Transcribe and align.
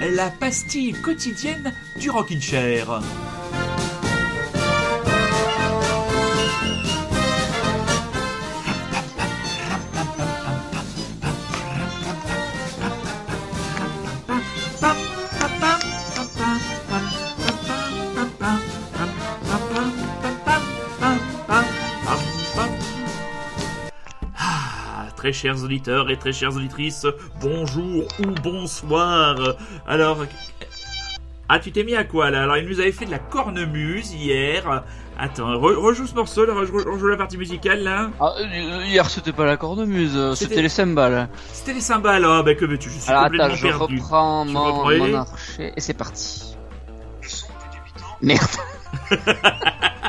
la 0.00 0.30
pastille 0.30 0.92
quotidienne 0.92 1.72
du 1.98 2.10
Rockin' 2.10 2.40
Chair? 2.40 3.00
Très 25.22 25.32
chers 25.32 25.62
auditeurs 25.62 26.10
et 26.10 26.16
très 26.16 26.32
chères 26.32 26.56
auditrices, 26.56 27.06
bonjour 27.40 28.08
ou 28.18 28.26
bonsoir. 28.42 29.36
Alors, 29.86 30.24
ah, 31.48 31.60
tu 31.60 31.70
t'es 31.70 31.84
mis 31.84 31.94
à 31.94 32.02
quoi 32.02 32.28
là? 32.32 32.42
Alors, 32.42 32.56
il 32.56 32.66
nous 32.68 32.80
avait 32.80 32.90
fait 32.90 33.04
de 33.04 33.12
la 33.12 33.20
cornemuse 33.20 34.14
hier. 34.14 34.82
Attends, 35.16 35.52
re- 35.60 35.76
rejoue 35.76 36.08
ce 36.08 36.14
morceau, 36.16 36.44
là, 36.44 36.54
rejoue, 36.54 36.78
rejoue 36.90 37.06
la 37.06 37.16
partie 37.16 37.36
musicale 37.38 37.84
là. 37.84 38.10
Ah, 38.18 38.32
euh, 38.40 38.84
hier 38.84 39.08
c'était 39.08 39.30
pas 39.30 39.44
la 39.46 39.56
cornemuse, 39.56 40.10
euh, 40.16 40.34
C'était- 40.34 40.60
les 40.60 40.68
cymbales. 40.68 41.28
C'était 41.52 41.74
les 41.74 41.80
cymbales, 41.80 42.24
oh, 42.26 42.42
bah 42.42 42.56
que 42.56 42.64
veux-tu, 42.64 42.90
je 42.90 42.98
suis 42.98 43.08
Alors 43.08 43.24
complètement 43.26 43.46
attends, 43.46 43.54
je 43.54 43.62
perdu. 43.68 43.98
reprends 44.00 44.44
Tu 44.46 44.52
mon, 44.54 44.84
mon 44.98 45.14
archer 45.14 45.72
et 45.76 45.80
c'est 45.80 45.94
parti. 45.94 46.56
Merde. 48.20 48.42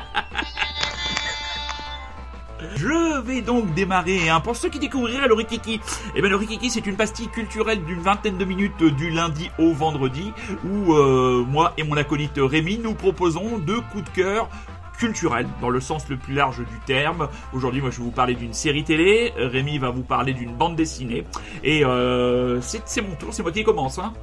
Je 2.76 3.22
vais 3.22 3.42
donc 3.42 3.74
démarrer. 3.74 4.30
Hein. 4.30 4.40
Pour 4.40 4.56
ceux 4.56 4.70
qui 4.70 4.80
découvriraient 4.80 5.28
le 5.28 5.34
Rikiki, 5.34 5.80
eh 6.16 6.22
ben 6.22 6.30
le 6.30 6.36
Rikiki 6.36 6.70
c'est 6.70 6.86
une 6.86 6.96
pastille 6.96 7.28
culturelle 7.28 7.84
d'une 7.84 8.00
vingtaine 8.00 8.38
de 8.38 8.46
minutes 8.46 8.84
du 8.84 9.10
lundi 9.10 9.50
au 9.60 9.74
vendredi 9.74 10.32
où 10.66 10.94
euh, 10.94 11.44
moi 11.48 11.74
et 11.78 11.84
mon 11.84 11.98
acolyte 11.98 12.38
Rémi 12.38 12.80
nous 12.80 12.94
proposons 12.94 13.58
deux 13.58 13.82
coups 13.92 14.04
de 14.04 14.10
cœur 14.10 14.50
culturels 14.98 15.48
dans 15.62 15.70
le 15.70 15.80
sens 15.80 16.08
le 16.10 16.18
plus 16.18 16.34
large 16.34 16.60
du 16.60 16.80
terme. 16.86 17.28
Aujourd'hui, 17.52 17.82
moi, 17.82 17.90
je 17.90 17.98
vais 17.98 18.04
vous 18.04 18.12
parler 18.12 18.36
d'une 18.36 18.54
série 18.54 18.84
télé. 18.84 19.34
Rémi 19.36 19.78
va 19.78 19.90
vous 19.90 20.04
parler 20.04 20.34
d'une 20.34 20.56
bande 20.56 20.76
dessinée. 20.76 21.26
Et 21.64 21.84
euh, 21.84 22.62
c'est 22.62 22.84
c'est 22.86 23.02
mon 23.02 23.16
tour, 23.16 23.30
c'est 23.34 23.42
moi 23.42 23.52
qui 23.52 23.64
commence. 23.64 24.00
Hein. 24.00 24.14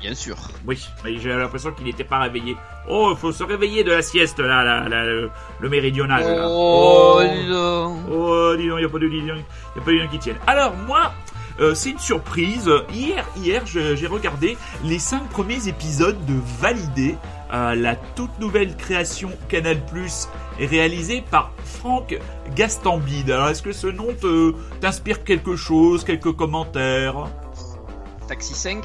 Bien 0.00 0.14
sûr. 0.14 0.36
Oui, 0.66 0.86
mais 1.04 1.18
j'ai 1.18 1.30
l'impression 1.30 1.72
qu'il 1.72 1.84
n'était 1.86 2.04
pas 2.04 2.18
réveillé. 2.20 2.56
Oh, 2.88 3.10
il 3.12 3.18
faut 3.18 3.32
se 3.32 3.42
réveiller 3.44 3.84
de 3.84 3.90
la 3.90 4.02
sieste 4.02 4.38
là, 4.38 4.62
là, 4.62 4.88
là, 4.88 5.04
le, 5.04 5.30
le 5.60 5.68
méridional. 5.68 6.22
là. 6.22 6.46
Oh, 6.48 7.20
dis 7.20 7.48
donc. 7.48 7.98
Oh, 8.10 8.54
dis 8.56 8.68
donc, 8.68 8.78
il 8.78 8.80
n'y 8.80 8.84
a 8.84 8.88
pas 8.88 8.98
de 8.98 9.92
lion 9.96 10.08
qui 10.10 10.18
tienne. 10.18 10.36
Alors, 10.46 10.74
moi, 10.86 11.12
euh, 11.60 11.74
c'est 11.74 11.90
une 11.90 11.98
surprise. 11.98 12.70
Hier, 12.92 13.24
hier, 13.36 13.62
j'ai 13.66 14.06
regardé 14.06 14.56
les 14.84 14.98
cinq 14.98 15.28
premiers 15.28 15.66
épisodes 15.68 16.24
de 16.26 16.34
Validé, 16.60 17.16
euh, 17.52 17.74
la 17.74 17.96
toute 17.96 18.38
nouvelle 18.38 18.76
création 18.76 19.30
Canal 19.48 19.84
Plus 19.86 20.28
réalisée 20.60 21.24
par 21.30 21.50
Franck 21.64 22.16
Gastambide. 22.54 23.30
Alors, 23.32 23.48
est-ce 23.48 23.62
que 23.62 23.72
ce 23.72 23.88
nom 23.88 24.08
t'inspire 24.80 25.24
quelque 25.24 25.56
chose, 25.56 26.04
quelques 26.04 26.32
commentaires? 26.32 27.24
Taxi 28.28 28.54
5. 28.54 28.84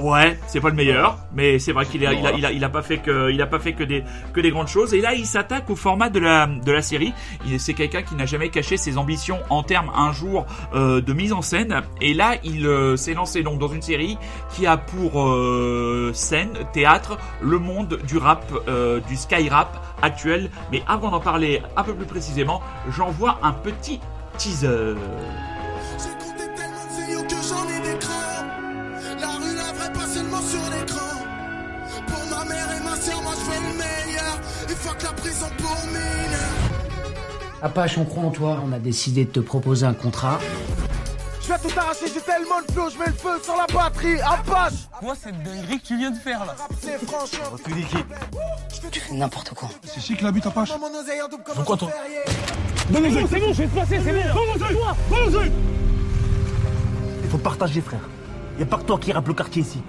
Ouais, 0.00 0.38
c'est 0.46 0.60
pas 0.60 0.68
le 0.68 0.76
meilleur, 0.76 1.18
mais 1.34 1.58
c'est 1.58 1.72
vrai 1.72 1.84
qu'il 1.84 2.06
a, 2.06 2.12
il 2.12 2.24
a, 2.24 2.32
il 2.32 2.46
a, 2.46 2.52
il 2.52 2.62
a 2.62 2.68
pas 2.68 2.82
fait 2.82 2.98
que, 2.98 3.32
il 3.32 3.42
a 3.42 3.46
pas 3.46 3.58
fait 3.58 3.72
que 3.72 3.82
des, 3.82 4.04
que 4.32 4.40
des 4.40 4.50
grandes 4.50 4.68
choses. 4.68 4.94
Et 4.94 5.00
là, 5.00 5.14
il 5.14 5.26
s'attaque 5.26 5.68
au 5.70 5.76
format 5.76 6.08
de 6.08 6.20
la, 6.20 6.46
de 6.46 6.70
la 6.70 6.82
série. 6.82 7.12
C'est 7.58 7.74
quelqu'un 7.74 8.02
qui 8.02 8.14
n'a 8.14 8.24
jamais 8.24 8.48
caché 8.48 8.76
ses 8.76 8.96
ambitions 8.96 9.40
en 9.50 9.64
termes 9.64 9.90
un 9.96 10.12
jour 10.12 10.46
euh, 10.74 11.00
de 11.00 11.12
mise 11.12 11.32
en 11.32 11.42
scène. 11.42 11.82
Et 12.00 12.14
là, 12.14 12.36
il 12.44 12.66
euh, 12.66 12.96
s'est 12.96 13.14
lancé 13.14 13.42
donc 13.42 13.58
dans 13.58 13.68
une 13.68 13.82
série 13.82 14.18
qui 14.54 14.66
a 14.66 14.76
pour 14.76 15.22
euh, 15.22 16.12
scène, 16.14 16.52
théâtre, 16.72 17.18
le 17.40 17.58
monde 17.58 17.98
du 18.06 18.18
rap, 18.18 18.44
du 19.08 19.16
sky 19.16 19.48
rap 19.48 19.84
actuel. 20.00 20.50
Mais 20.70 20.82
avant 20.86 21.10
d'en 21.10 21.20
parler 21.20 21.60
un 21.76 21.82
peu 21.82 21.94
plus 21.94 22.06
précisément, 22.06 22.62
j'envoie 22.96 23.40
un 23.42 23.52
petit 23.52 24.00
teaser. 24.36 24.94
Moi 33.22 33.32
je 33.34 33.50
fais 33.50 33.60
le 33.60 33.74
meilleur. 33.76 34.40
Et 34.68 34.74
fuck 34.74 35.02
la 35.02 35.12
prison 35.12 35.46
pour. 35.58 35.68
Apache, 37.60 37.98
on 37.98 38.04
croit 38.04 38.22
en 38.22 38.30
toi. 38.30 38.62
On 38.64 38.72
a 38.72 38.78
décidé 38.78 39.24
de 39.24 39.30
te 39.30 39.40
proposer 39.40 39.84
un 39.84 39.94
contrat. 39.94 40.38
Je 41.42 41.48
vais 41.48 41.58
tout 41.58 41.78
arracher, 41.78 42.06
j'ai 42.12 42.20
tellement 42.20 42.60
de 42.66 42.72
flow, 42.72 42.90
je 42.90 42.98
mets 42.98 43.06
le 43.06 43.12
feu 43.12 43.40
sur 43.42 43.56
la 43.56 43.66
batterie. 43.66 44.20
Apache! 44.20 44.86
Moi, 45.00 45.14
cette 45.20 45.42
dinguerie 45.42 45.80
que 45.80 45.86
tu 45.86 45.96
viens 45.96 46.10
de 46.10 46.18
faire 46.18 46.44
là. 46.44 46.54
C'est 46.80 46.98
franchement. 47.04 47.56
Tu 48.92 49.00
fais 49.00 49.14
n'importe 49.14 49.54
quoi. 49.54 49.70
C'est 49.82 50.00
chic 50.00 50.20
la 50.20 50.30
bite 50.30 50.46
à 50.46 50.50
Pache. 50.50 50.70
Mon 50.78 51.00
oseille 51.00 51.22
en 51.22 51.28
double 51.28 51.42
comme 51.42 51.64
quoi, 51.64 51.76
toi 51.76 51.88
Ferrier. 51.88 53.26
c'est 53.30 53.40
bon, 53.40 53.52
je 53.52 53.62
vais 53.62 53.66
te 53.66 53.74
passer, 53.74 54.00
c'est 54.04 54.12
bon. 54.12 54.20
Il 57.24 57.30
faut 57.30 57.38
partager, 57.38 57.80
frère. 57.80 58.00
Y 58.58 58.62
a 58.62 58.66
pas 58.66 58.76
que 58.76 58.84
toi 58.84 58.98
qui 58.98 59.10
rappe 59.12 59.26
le 59.28 59.34
quartier 59.34 59.62
ici. 59.62 59.80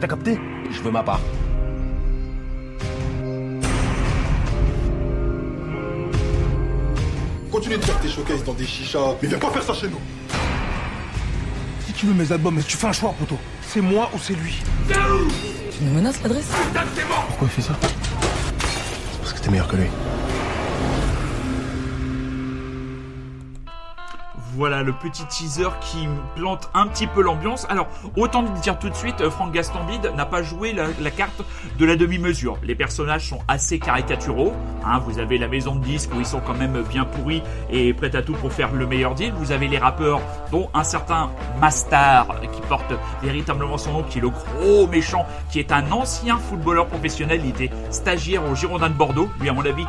T'as 0.00 0.08
capté? 0.08 0.40
Je 0.70 0.80
veux 0.80 0.90
ma 0.90 1.02
part. 1.02 1.20
Continue 7.54 7.78
de 7.78 7.84
faire 7.84 8.00
tes 8.00 8.08
showcases 8.08 8.42
dans 8.42 8.52
des 8.52 8.66
chichas. 8.66 9.14
Mais 9.22 9.28
viens 9.28 9.38
pas 9.38 9.48
faire 9.48 9.62
ça 9.62 9.74
chez 9.74 9.86
nous. 9.86 10.00
Si 11.86 11.92
tu 11.92 12.06
veux 12.06 12.12
mes 12.12 12.32
albums, 12.32 12.60
tu 12.66 12.76
fais 12.76 12.88
un 12.88 12.92
choix, 12.92 13.14
poteau. 13.16 13.38
C'est 13.64 13.80
moi 13.80 14.10
ou 14.12 14.18
c'est 14.18 14.34
lui. 14.34 14.60
Tu 14.88 15.84
me 15.84 15.90
menaces 15.90 16.20
l'adresse? 16.24 16.48
Pourquoi 17.28 17.46
il 17.46 17.50
fait 17.50 17.62
ça? 17.62 17.78
Parce 19.20 19.34
que 19.34 19.38
t'es 19.38 19.50
meilleur 19.52 19.68
que 19.68 19.76
lui. 19.76 19.86
Voilà 24.56 24.82
le 24.84 24.92
petit 24.92 25.24
teaser 25.26 25.68
qui 25.80 26.06
plante 26.36 26.70
un 26.74 26.86
petit 26.86 27.08
peu 27.08 27.22
l'ambiance. 27.22 27.66
Alors, 27.70 27.88
autant 28.16 28.42
dire 28.42 28.78
tout 28.78 28.88
de 28.88 28.94
suite, 28.94 29.20
euh, 29.20 29.30
Franck 29.30 29.50
Gastambide 29.52 30.12
n'a 30.16 30.26
pas 30.26 30.42
joué 30.44 30.72
la, 30.72 30.86
la 31.00 31.10
carte 31.10 31.42
de 31.76 31.84
la 31.84 31.96
demi-mesure. 31.96 32.58
Les 32.62 32.76
personnages 32.76 33.28
sont 33.28 33.40
assez 33.48 33.80
caricaturaux. 33.80 34.52
hein. 34.84 35.00
vous 35.00 35.18
avez 35.18 35.38
la 35.38 35.48
maison 35.48 35.74
de 35.74 35.84
disques 35.84 36.10
où 36.14 36.20
ils 36.20 36.26
sont 36.26 36.40
quand 36.40 36.54
même 36.54 36.82
bien 36.82 37.04
pourris 37.04 37.42
et 37.68 37.92
prêts 37.94 38.14
à 38.14 38.22
tout 38.22 38.34
pour 38.34 38.52
faire 38.52 38.72
le 38.72 38.86
meilleur 38.86 39.14
deal. 39.16 39.32
Vous 39.36 39.50
avez 39.50 39.66
les 39.66 39.78
rappeurs, 39.78 40.20
dont 40.52 40.70
un 40.72 40.84
certain 40.84 41.30
Mastar, 41.60 42.26
qui 42.52 42.60
porte 42.68 42.92
véritablement 43.22 43.76
son 43.76 43.92
nom, 43.92 44.02
qui 44.04 44.18
est 44.18 44.22
le 44.22 44.30
gros 44.30 44.86
méchant, 44.86 45.26
qui 45.50 45.58
est 45.58 45.72
un 45.72 45.90
ancien 45.90 46.38
footballeur 46.38 46.86
professionnel. 46.86 47.40
Il 47.42 47.50
était 47.50 47.70
stagiaire 47.90 48.48
au 48.48 48.54
Girondin 48.54 48.88
de 48.88 48.94
Bordeaux. 48.94 49.28
Lui, 49.40 49.48
à 49.48 49.52
mon 49.52 49.64
avis, 49.66 49.86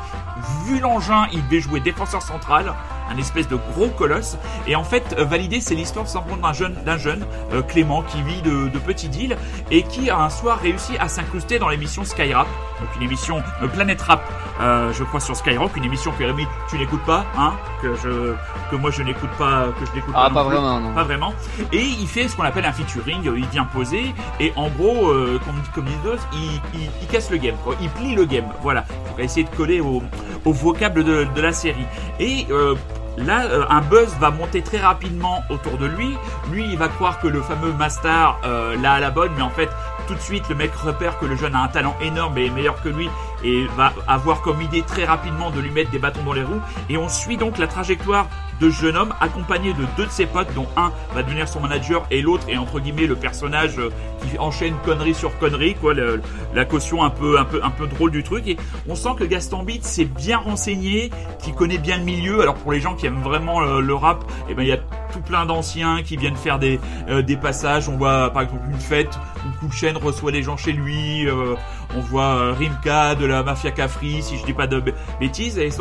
vu 0.65 0.79
l'engin, 0.79 1.27
il 1.31 1.43
devait 1.45 1.59
jouer 1.61 1.79
défenseur 1.81 2.23
central, 2.23 2.73
un 3.11 3.17
espèce 3.17 3.47
de 3.47 3.57
gros 3.73 3.89
colosse. 3.89 4.37
Et 4.67 4.75
en 4.75 4.83
fait, 4.83 5.15
euh, 5.17 5.25
Validé, 5.25 5.59
c'est 5.61 5.75
l'histoire 5.75 6.07
simplement 6.07 6.37
d'un 6.37 6.53
jeune, 6.53 6.75
d'un 6.85 6.97
jeune 6.97 7.25
euh, 7.53 7.61
Clément 7.61 8.01
qui 8.03 8.21
vit 8.21 8.41
de, 8.41 8.67
de 8.69 8.79
petits 8.79 9.09
deals 9.09 9.37
et 9.71 9.83
qui 9.83 10.09
un 10.09 10.29
soir 10.29 10.59
réussi 10.61 10.93
à 10.99 11.07
s'incruster 11.07 11.59
dans 11.59 11.69
l'émission 11.69 12.03
Skyrap, 12.03 12.47
donc 12.79 12.89
une 12.97 13.03
émission 13.03 13.41
euh, 13.61 13.67
Planète 13.67 14.01
Rap, 14.01 14.21
euh, 14.61 14.91
je 14.93 15.03
crois 15.03 15.19
sur 15.19 15.35
Skyrock, 15.35 15.75
une 15.77 15.83
émission 15.85 16.11
que 16.17 16.23
Rémi, 16.23 16.45
tu 16.69 16.77
n'écoutes 16.77 17.03
pas, 17.05 17.25
hein, 17.37 17.53
que 17.81 17.95
je, 17.95 18.33
que 18.71 18.75
moi 18.75 18.91
je 18.91 19.03
n'écoute 19.03 19.29
pas, 19.37 19.67
que 19.79 19.85
je 19.85 19.91
n'écoute 19.95 20.13
Ah, 20.17 20.29
pas, 20.29 20.35
pas 20.35 20.43
non 20.43 20.49
plus. 20.49 20.55
vraiment, 20.57 20.79
non. 20.79 20.93
Pas 20.93 21.03
vraiment. 21.03 21.33
Et 21.71 21.81
il 21.81 22.07
fait 22.07 22.27
ce 22.27 22.35
qu'on 22.35 22.43
appelle 22.43 22.65
un 22.65 22.71
featuring, 22.73 23.27
euh, 23.27 23.37
il 23.37 23.45
vient 23.47 23.65
poser, 23.65 24.13
et 24.39 24.51
en 24.55 24.69
gros, 24.69 25.09
euh, 25.09 25.39
comme, 25.45 25.55
comme 25.73 25.85
disent 25.85 26.01
d'autres, 26.03 26.27
il, 26.33 26.61
il, 26.73 26.89
il 27.01 27.07
casse 27.07 27.29
le 27.31 27.37
game, 27.37 27.55
quoi. 27.63 27.75
il 27.81 27.89
plie 27.89 28.15
le 28.15 28.25
game, 28.25 28.45
voilà. 28.61 28.85
Il 29.11 29.17
va 29.17 29.23
essayer 29.23 29.45
de 29.45 29.55
coller 29.55 29.79
au, 29.81 30.01
au 30.43 30.51
vocable 30.51 31.03
de, 31.03 31.25
de 31.35 31.41
la 31.41 31.51
série. 31.53 31.85
Et 32.19 32.45
euh, 32.51 32.75
là, 33.17 33.45
euh, 33.45 33.65
un 33.69 33.81
buzz 33.81 34.09
va 34.19 34.31
monter 34.31 34.61
très 34.61 34.79
rapidement 34.79 35.43
autour 35.49 35.77
de 35.77 35.85
lui. 35.85 36.17
Lui, 36.51 36.65
il 36.71 36.77
va 36.77 36.87
croire 36.87 37.19
que 37.19 37.27
le 37.27 37.41
fameux 37.41 37.73
Mastar 37.73 38.39
euh, 38.45 38.75
l'a 38.81 38.93
à 38.93 38.99
la 38.99 39.11
bonne, 39.11 39.31
mais 39.35 39.43
en 39.43 39.49
fait, 39.49 39.69
tout 40.07 40.15
de 40.15 40.19
suite, 40.19 40.47
le 40.49 40.55
mec 40.55 40.73
repère 40.75 41.19
que 41.19 41.25
le 41.25 41.35
jeune 41.35 41.55
a 41.55 41.61
un 41.61 41.67
talent 41.67 41.95
énorme 42.01 42.37
et 42.37 42.45
est 42.45 42.49
meilleur 42.49 42.81
que 42.81 42.89
lui 42.89 43.09
et 43.43 43.65
va 43.75 43.93
avoir 44.07 44.41
comme 44.41 44.61
idée 44.61 44.81
très 44.81 45.05
rapidement 45.05 45.51
de 45.51 45.59
lui 45.59 45.71
mettre 45.71 45.91
des 45.91 45.99
bâtons 45.99 46.23
dans 46.23 46.33
les 46.33 46.43
roues. 46.43 46.61
Et 46.89 46.97
on 46.97 47.09
suit 47.09 47.37
donc 47.37 47.57
la 47.57 47.67
trajectoire 47.67 48.27
de 48.59 48.69
jeune 48.69 48.95
homme 48.95 49.13
accompagné 49.19 49.73
de 49.73 49.85
deux 49.97 50.05
de 50.05 50.11
ses 50.11 50.25
potes, 50.25 50.53
dont 50.53 50.67
un 50.77 50.91
va 51.13 51.23
devenir 51.23 51.47
son 51.47 51.59
manager 51.59 52.05
et 52.09 52.21
l'autre 52.21 52.47
est 52.47 52.57
entre 52.57 52.79
guillemets 52.79 53.05
le 53.05 53.15
personnage 53.15 53.77
euh, 53.77 53.89
qui 54.21 54.37
enchaîne 54.39 54.75
connerie 54.85 55.13
sur 55.13 55.37
connerie, 55.39 55.75
quoi, 55.75 55.93
la 56.53 56.65
caution 56.65 57.03
un 57.03 57.09
peu, 57.09 57.37
un 57.37 57.45
peu, 57.45 57.61
un 57.63 57.69
peu 57.69 57.87
drôle 57.87 58.11
du 58.11 58.23
truc. 58.23 58.47
Et 58.47 58.57
on 58.87 58.95
sent 58.95 59.09
que 59.17 59.23
Gaston 59.23 59.63
Beat 59.63 59.83
s'est 59.83 60.05
bien 60.05 60.37
renseigné, 60.37 61.11
qui 61.39 61.53
connaît 61.53 61.77
bien 61.77 61.97
le 61.97 62.03
milieu. 62.03 62.41
Alors 62.41 62.55
pour 62.55 62.71
les 62.71 62.79
gens 62.79 62.95
qui 62.95 63.05
aiment 63.05 63.21
vraiment 63.21 63.59
le 63.61 63.93
rap, 63.93 64.23
eh 64.49 64.53
ben 64.53 64.63
il 64.63 64.69
y 64.69 64.73
a 64.73 64.79
plein 65.21 65.45
d'anciens 65.45 66.03
qui 66.03 66.17
viennent 66.17 66.35
faire 66.35 66.59
des, 66.59 66.79
euh, 67.09 67.21
des 67.21 67.37
passages. 67.37 67.89
On 67.89 67.97
voit 67.97 68.31
par 68.31 68.43
exemple 68.43 68.63
une 68.69 68.79
fête 68.79 69.19
où 69.63 69.71
Chain 69.71 69.93
reçoit 70.01 70.31
les 70.31 70.43
gens 70.43 70.57
chez 70.57 70.71
lui. 70.71 71.27
euh, 71.27 71.55
on 71.95 71.99
voit 72.01 72.35
euh, 72.35 72.53
Rimka 72.57 73.15
de 73.15 73.25
la 73.25 73.43
mafia 73.43 73.71
Cafri, 73.71 74.21
si 74.21 74.37
je 74.37 74.45
dis 74.45 74.53
pas 74.53 74.67
de 74.67 74.83
bêtises, 75.19 75.57
et 75.57 75.71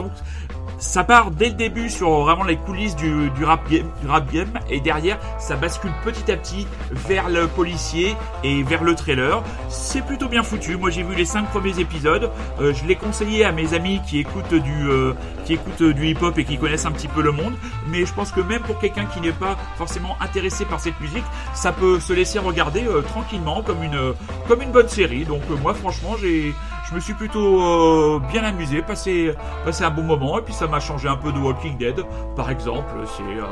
ça 0.85 1.03
part 1.03 1.31
dès 1.31 1.49
le 1.49 1.55
début 1.55 1.89
sur 1.89 2.11
vraiment 2.21 2.45
les 2.45 2.57
coulisses 2.57 2.95
du, 2.95 3.31
du 3.31 3.45
rap 3.45 3.69
game, 3.71 3.89
du 4.03 4.07
rap 4.07 4.31
game, 4.31 4.61
et 4.69 4.81
derrière 4.81 5.19
ça 5.39 5.57
bascule 5.57 5.91
petit 6.05 6.31
à 6.31 6.37
petit 6.37 6.67
vers 6.91 7.31
le 7.31 7.49
policier 7.49 8.15
et 8.45 8.63
vers 8.63 8.85
le 8.85 8.95
trailer. 8.95 9.43
C'est 9.71 10.05
plutôt 10.05 10.29
bien 10.29 10.43
foutu. 10.43 10.77
Moi 10.77 10.91
j'ai 10.91 11.03
vu 11.03 11.15
les 11.15 11.25
cinq 11.25 11.49
premiers 11.49 11.81
épisodes. 11.81 12.31
Euh, 12.61 12.75
je 12.75 12.85
l'ai 12.85 12.97
conseillé 12.97 13.45
à 13.45 13.51
mes 13.51 13.73
amis 13.73 14.03
qui 14.07 14.21
écoutent 14.21 14.55
du 14.55 14.89
euh, 14.89 15.15
qui 15.47 15.55
écoutent 15.55 15.83
du 15.83 16.07
hip 16.07 16.19
hop 16.21 16.39
et 16.39 16.45
qui 16.45 16.59
connaissent 16.59 16.87
un 16.87 16.93
petit 16.93 17.09
peu 17.09 17.23
le 17.23 17.33
monde. 17.33 17.55
Mais 17.89 18.05
je 18.05 18.13
pense 18.13 18.31
que 18.31 18.43
même 18.43 18.63
pour 18.63 18.79
quelqu'un 18.79 19.07
qui 19.07 19.21
n'est 19.23 19.33
pas 19.33 19.57
forcément 19.77 20.17
intéressé 20.21 20.67
par 20.67 20.81
cette 20.81 21.01
musique, 21.01 21.25
ça 21.55 21.73
peut 21.73 21.99
se 21.99 22.13
laisser 22.13 22.39
regarder 22.39 22.85
euh, 22.87 23.01
tranquillement 23.01 23.63
comme 23.63 23.83
une 23.83 24.15
comme 24.49 24.61
une 24.61 24.71
bonne 24.71 24.89
série. 24.89 25.25
Donc 25.25 25.43
euh, 25.51 25.57
moi 25.57 25.73
franchement 25.73 26.15
j'ai 26.21 26.55
je 26.89 26.95
me 26.95 27.01
suis 27.01 27.15
plutôt 27.15 27.61
euh, 27.63 28.21
bien 28.31 28.45
amusé, 28.45 28.83
passé, 28.83 29.35
passé 29.65 29.85
un 29.85 29.91
bon 29.91 30.03
moment, 30.03 30.39
et 30.39 30.43
puis 30.43 30.55
ça 30.55 30.67
m'a 30.67 30.81
changé 30.81 31.09
un 31.09 31.17
peu 31.17 31.33
de 31.33 31.39
Walking 31.39 31.77
Dead, 31.79 32.01
par 32.37 32.51
exemple. 32.51 32.93
C'est 33.17 33.23
euh, 33.23 33.45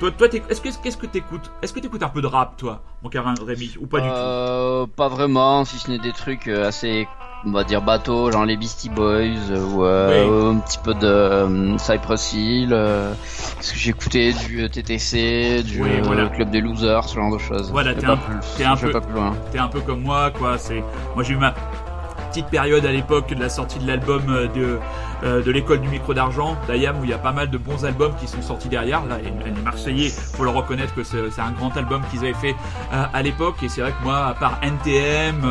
toi, 0.00 0.10
toi, 0.12 0.28
est-ce 0.48 0.60
que 0.60 0.68
qu'est-ce 0.82 0.96
que 0.96 1.06
t'écoutes 1.06 1.50
Est-ce 1.62 1.72
que 1.72 1.80
t'écoutes 1.80 2.02
un 2.02 2.08
peu 2.08 2.20
de 2.20 2.26
rap, 2.26 2.56
toi, 2.56 2.80
mon 3.02 3.08
carin 3.08 3.34
Rémi, 3.44 3.74
ou 3.80 3.86
pas 3.86 4.00
du 4.00 4.08
tout? 4.08 4.14
Euh, 4.14 4.86
Pas 4.96 5.08
vraiment, 5.08 5.64
si 5.64 5.78
ce 5.78 5.90
n'est 5.90 5.98
des 5.98 6.12
trucs 6.12 6.46
assez, 6.46 7.08
on 7.44 7.50
va 7.52 7.64
dire 7.64 7.82
bateaux, 7.82 8.30
genre 8.30 8.44
les 8.44 8.56
Beastie 8.56 8.90
Boys, 8.90 9.50
ou 9.74 9.84
euh, 9.84 10.50
Oui. 10.52 10.56
un 10.56 10.60
petit 10.60 10.78
peu 10.78 10.94
de 10.94 11.76
Cypress 11.78 12.32
Hill. 12.32 12.68
euh, 12.72 13.12
Parce 13.56 13.72
que 13.72 13.78
j'ai 13.78 13.90
écouté 13.90 14.32
du 14.34 14.68
TTC, 14.70 15.62
du 15.64 15.82
Oui, 15.82 16.00
voilà. 16.04 16.28
Club 16.28 16.50
des 16.50 16.60
Losers, 16.60 17.04
ce 17.08 17.16
genre 17.16 17.32
de 17.32 17.38
choses. 17.38 17.70
Voilà, 17.72 17.94
t'es 17.94 18.06
un- 18.06 18.16
plus, 18.16 18.36
peu- 18.86 18.90
pas 18.92 19.00
plus 19.00 19.14
loin. 19.14 19.34
T'es 19.50 19.58
un 19.58 19.68
peu 19.68 19.80
comme 19.80 20.02
moi, 20.02 20.30
quoi. 20.30 20.58
C'est 20.58 20.82
moi 21.14 21.24
j'ai 21.24 21.32
eu 21.34 21.38
ma 21.38 21.54
petite 22.28 22.46
période 22.46 22.84
à 22.86 22.92
l'époque 22.92 23.34
de 23.34 23.40
la 23.40 23.48
sortie 23.48 23.78
de 23.78 23.86
l'album 23.86 24.22
euh, 24.28 24.48
de 24.48 24.78
euh, 25.24 25.42
de 25.42 25.50
l'école 25.50 25.80
du 25.80 25.88
micro 25.88 26.14
d'argent 26.14 26.56
d'Ayam 26.68 27.00
où 27.00 27.04
il 27.04 27.10
y 27.10 27.12
a 27.12 27.18
pas 27.18 27.32
mal 27.32 27.50
de 27.50 27.58
bons 27.58 27.84
albums 27.84 28.14
qui 28.20 28.28
sont 28.28 28.40
sortis 28.40 28.68
derrière. 28.68 29.04
Là, 29.06 29.18
les 29.18 29.50
Marseillais, 29.62 30.10
faut 30.10 30.44
le 30.44 30.50
reconnaître 30.50 30.94
que 30.94 31.02
c'est 31.02 31.40
un 31.40 31.50
grand 31.50 31.76
album 31.76 32.02
qu'ils 32.10 32.20
avaient 32.20 32.34
fait 32.34 32.54
euh, 32.92 33.04
à 33.12 33.22
l'époque. 33.22 33.56
Et 33.62 33.68
c'est 33.68 33.80
vrai 33.80 33.90
que 33.90 34.04
moi, 34.04 34.26
à 34.26 34.34
part 34.34 34.60
NTM, 34.62 35.44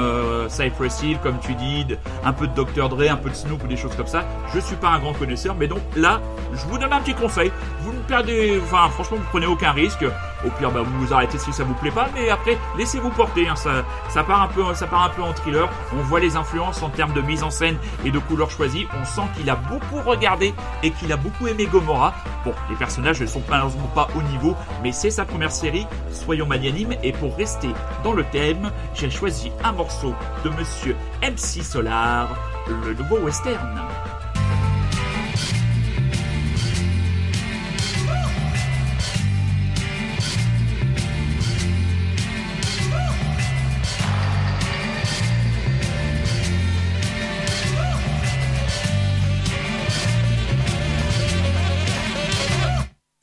Cypress 0.47 1.03
Hill, 1.03 1.17
comme 1.21 1.39
tu 1.39 1.53
dis, 1.55 1.85
un 2.23 2.31
peu 2.31 2.47
de 2.47 2.53
Dr 2.53 2.87
Dre, 2.87 3.11
un 3.11 3.17
peu 3.17 3.29
de 3.29 3.35
Snoop 3.35 3.61
ou 3.63 3.67
des 3.67 3.75
choses 3.75 3.95
comme 3.95 4.07
ça, 4.07 4.25
je 4.53 4.59
suis 4.59 4.77
pas 4.77 4.89
un 4.89 4.99
grand 4.99 5.13
connaisseur. 5.13 5.53
Mais 5.55 5.67
donc 5.67 5.81
là, 5.97 6.21
je 6.53 6.65
vous 6.67 6.77
donne 6.77 6.93
un 6.93 7.01
petit 7.01 7.13
conseil. 7.13 7.51
Vous 7.81 7.91
ne 7.91 7.99
perdez, 7.99 8.61
enfin 8.63 8.87
franchement, 8.89 9.17
vous 9.17 9.27
prenez 9.31 9.47
aucun 9.47 9.71
risque. 9.71 10.05
Au 10.45 10.49
pire, 10.49 10.71
bah, 10.71 10.81
vous 10.83 11.05
vous 11.05 11.13
arrêtez 11.13 11.37
si 11.37 11.51
ça 11.51 11.63
vous 11.63 11.73
plaît 11.73 11.91
pas, 11.91 12.09
mais 12.13 12.29
après, 12.29 12.57
laissez-vous 12.77 13.09
porter. 13.09 13.47
Hein, 13.47 13.55
ça, 13.55 14.23
part 14.23 14.43
un 14.43 14.47
peu, 14.47 14.73
ça 14.73 14.87
part 14.87 15.03
un 15.03 15.09
peu 15.09 15.21
en 15.21 15.33
thriller. 15.33 15.69
On 15.93 16.01
voit 16.03 16.19
les 16.19 16.35
influences 16.35 16.81
en 16.83 16.89
termes 16.89 17.13
de 17.13 17.21
mise 17.21 17.43
en 17.43 17.49
scène 17.49 17.77
et 18.05 18.11
de 18.11 18.19
couleurs 18.19 18.51
choisies. 18.51 18.87
On 18.99 19.05
sent 19.05 19.27
qu'il 19.35 19.49
a 19.49 19.55
beaucoup 19.55 20.01
regardé 20.01 20.53
et 20.83 20.91
qu'il 20.91 21.11
a 21.11 21.17
beaucoup 21.17 21.47
aimé 21.47 21.65
Gomorrah. 21.65 22.13
Bon, 22.45 22.53
les 22.69 22.75
personnages 22.75 23.19
ne 23.21 23.25
sont 23.25 23.41
malheureusement 23.49 23.89
pas 23.93 24.07
au 24.15 24.21
niveau, 24.21 24.55
mais 24.83 24.91
c'est 24.91 25.11
sa 25.11 25.25
première 25.25 25.51
série. 25.51 25.87
Soyons 26.11 26.45
magnanimes. 26.45 26.95
Et 27.03 27.11
pour 27.11 27.35
rester 27.35 27.69
dans 28.03 28.13
le 28.13 28.23
thème, 28.23 28.71
j'ai 28.93 29.09
choisi 29.09 29.51
un 29.63 29.71
morceau 29.71 30.13
de 30.43 30.49
Monsieur 30.49 30.95
MC 31.21 31.63
Solar, 31.63 32.29
le 32.67 32.93
nouveau 32.93 33.17
western. 33.17 33.81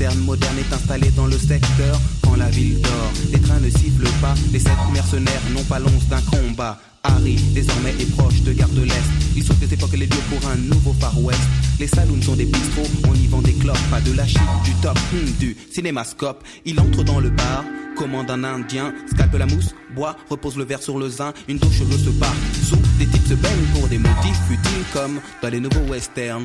Western 0.00 0.24
moderne 0.24 0.56
est 0.58 0.72
installé 0.72 1.10
dans 1.10 1.26
le 1.26 1.36
secteur. 1.36 2.00
Quand 2.22 2.34
la 2.36 2.48
ville 2.48 2.80
dort, 2.80 3.12
les 3.32 3.38
trains 3.38 3.60
ne 3.60 3.68
sifflent 3.68 4.08
pas. 4.22 4.34
Les 4.50 4.58
sept 4.58 4.72
mercenaires 4.92 5.42
n'ont 5.52 5.64
pas 5.64 5.78
l'once 5.78 6.06
d'un 6.08 6.22
combat. 6.22 6.78
Harry, 7.02 7.36
désormais, 7.54 7.90
est 7.98 8.10
proche 8.16 8.40
de 8.42 8.52
Gare 8.52 8.70
de 8.70 8.82
l'Est. 8.82 9.10
Il 9.36 9.44
sauve 9.44 9.58
des 9.58 9.72
époques 9.74 9.92
et 9.92 9.98
les 9.98 10.06
lieux 10.06 10.22
pour 10.30 10.48
un 10.48 10.56
nouveau 10.56 10.94
Far 10.98 11.18
West. 11.22 11.40
Les 11.78 11.86
saloons 11.86 12.22
sont 12.22 12.34
des 12.34 12.46
bistrots, 12.46 12.88
on 13.08 13.14
y 13.14 13.26
vend 13.26 13.42
des 13.42 13.52
clopes, 13.52 13.78
pas 13.90 14.00
de 14.00 14.12
la 14.12 14.26
chip, 14.26 14.40
du 14.64 14.72
top, 14.82 14.98
hmm, 15.12 15.38
du 15.38 15.56
cinémascope. 15.70 16.44
Il 16.64 16.80
entre 16.80 17.02
dans 17.04 17.20
le 17.20 17.30
bar, 17.30 17.64
commande 17.96 18.30
un 18.30 18.44
indien, 18.44 18.94
scalpe 19.12 19.34
la 19.34 19.46
mousse, 19.46 19.74
boit, 19.94 20.16
repose 20.30 20.56
le 20.56 20.64
verre 20.64 20.82
sur 20.82 20.98
le 20.98 21.08
zin, 21.08 21.32
une 21.48 21.58
douche 21.58 21.78
cheveux 21.78 21.98
se 21.98 22.10
part. 22.10 22.34
Sous, 22.66 22.76
des 22.98 23.06
types 23.06 23.26
se 23.26 23.34
baignent 23.34 23.66
pour 23.74 23.88
des 23.88 23.98
motifs 23.98 24.40
futiles 24.48 24.84
comme 24.92 25.20
dans 25.42 25.48
les 25.48 25.60
nouveaux 25.60 25.90
westerns. 25.90 26.44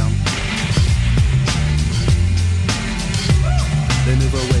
Le 4.07 4.15
nouveau 4.15 4.37
western. 4.37 4.60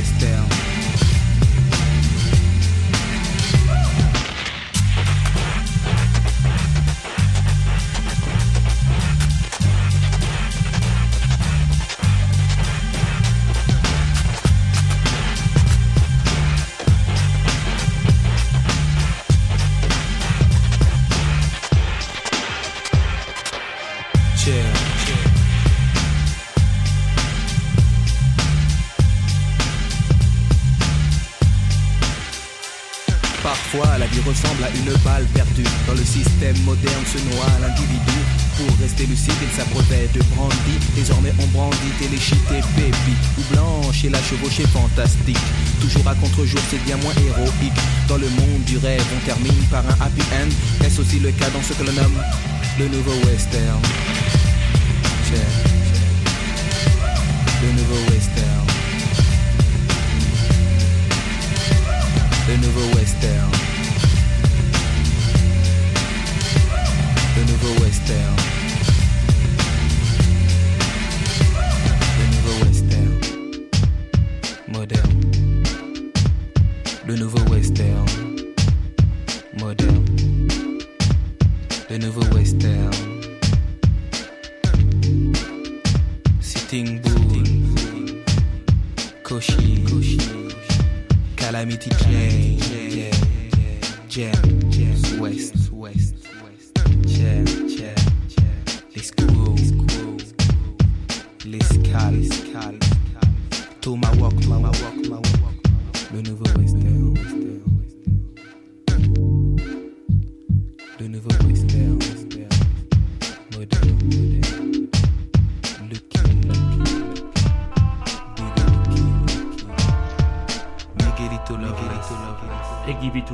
La 33.73 34.05
vie 34.07 34.19
ressemble 34.27 34.63
à 34.65 34.69
une 34.75 34.91
balle 35.03 35.25
perdue. 35.33 35.63
Dans 35.87 35.93
le 35.93 36.03
système 36.03 36.57
moderne 36.63 37.05
se 37.05 37.17
noie 37.33 37.47
l'individu. 37.61 38.19
Pour 38.57 38.67
rester 38.81 39.05
lucide, 39.05 39.33
il 39.41 39.49
s'abreuvait 39.55 40.09
de 40.13 40.19
brandy. 40.35 40.75
Désormais, 40.93 41.31
on 41.39 41.47
brandit 41.47 41.77
téléchité 41.97 42.59
baby. 42.75 43.15
Ou 43.37 43.53
blanche 43.53 44.03
et 44.03 44.09
la 44.09 44.21
chevauchée 44.23 44.67
fantastique. 44.67 45.39
Toujours 45.79 46.05
à 46.05 46.15
contre-jour, 46.15 46.59
c'est 46.69 46.83
bien 46.83 46.97
moins 46.97 47.13
héroïque. 47.13 47.79
Dans 48.09 48.17
le 48.17 48.27
monde 48.29 48.63
du 48.65 48.77
rêve, 48.77 49.05
on 49.15 49.25
termine 49.25 49.63
par 49.71 49.85
un 49.85 50.05
happy 50.05 50.21
end. 50.33 50.49
Est-ce 50.85 50.99
aussi 50.99 51.19
le 51.19 51.31
cas 51.31 51.49
dans 51.51 51.63
ce 51.63 51.73
que 51.73 51.83
l'on 51.83 51.93
nomme 51.93 52.21
le 52.77 52.87
nouveau 52.89 53.13
western? 53.25 53.81
Le 57.61 57.71
nouveau 57.71 58.11
western. 58.11 58.65
Le 62.49 62.57
nouveau 62.57 62.97
western. 62.97 63.50
Le 67.71 67.79
nouveau 67.79 68.50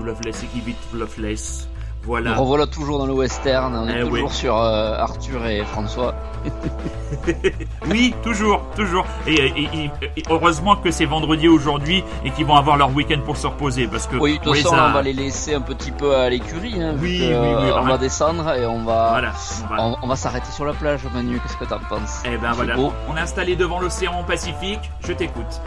Loveless, 0.08 0.44
et 0.44 0.50
give 0.56 0.68
it 0.70 0.78
to 0.92 0.98
Loveless. 0.98 1.68
Voilà. 2.04 2.36
Revoilà 2.36 2.68
toujours 2.68 3.00
dans 3.00 3.06
le 3.06 3.14
western, 3.14 3.76
on 3.76 3.88
est 3.90 4.00
Eh 4.00 4.04
toujours 4.06 4.30
oui. 4.30 4.34
sur 4.34 4.56
euh, 4.58 4.96
Arthur 4.98 5.46
et 5.46 5.64
François. 5.66 6.16
Oui, 7.90 8.14
toujours, 8.24 8.62
toujours. 8.76 9.06
Et, 9.26 9.34
et- 9.34 9.70
et- 9.74 9.92
et 10.18 10.24
heureusement 10.30 10.76
que 10.76 10.92
c'est 10.92 11.06
vendredi 11.06 11.48
aujourd'hui 11.48 12.04
et 12.26 12.32
qu'ils 12.32 12.46
vont 12.46 12.56
avoir 12.56 12.78
leur 12.78 12.94
week-end 12.94 13.20
pour 13.26 13.38
se 13.38 13.48
reposer 13.48 13.88
parce 13.88 14.08
que 14.08 14.18
Oui, 14.18 14.34
de 14.34 14.38
toute 14.40 14.48
on 14.48 14.54
les 14.54 14.62
façon, 14.62 14.76
a- 14.76 14.90
on 14.90 14.94
va 14.94 15.02
les 15.02 15.14
laisser 15.14 15.54
un 15.56 15.62
petit 15.62 15.92
peu 15.92 16.16
à 16.16 16.30
l'écurie. 16.30 16.82
Hein, 16.82 16.96
Oui, 17.02 17.20
que, 17.20 17.24
oui, 17.26 17.30
oui, 17.34 17.70
euh, 17.70 17.80
on 17.80 17.86
va 17.86 17.98
descendre 17.98 18.52
et 18.54 18.66
on 18.66 18.84
va, 18.84 19.10
Voilà, 19.12 19.32
on 19.64 19.76
va- 19.76 19.82
on, 19.84 19.96
on 20.04 20.08
va 20.08 20.16
s'arrêter 20.16 20.52
sur 20.52 20.66
la 20.66 20.74
plage, 20.74 21.02
Manu. 21.14 21.40
Qu'est-ce 21.40 21.58
que 21.58 21.66
t'en 21.66 21.80
penses? 21.90 22.22
Eh 22.26 22.38
ben 22.38 22.50
C'est 22.50 22.56
voilà, 22.56 22.76
beau. 22.76 22.92
on 23.10 23.16
est 23.16 23.22
installé 23.22 23.56
devant 23.56 23.80
l'océan 23.80 24.24
Pacifique. 24.26 24.92
Je 25.06 25.14
t'écoute. 25.14 25.62